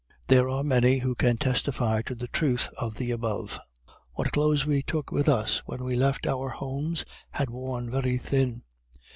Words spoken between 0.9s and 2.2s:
who can testify to